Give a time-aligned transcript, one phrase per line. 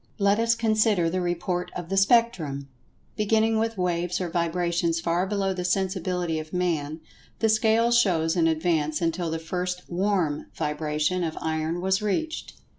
[0.17, 2.69] Let us consider the report of the Spectrum.
[3.15, 7.01] Beginning with waves or vibrations far below the sensibility of Man,
[7.37, 12.53] the scale shows an advance until the first "warm" vibration of iron[Pg 128] was reached.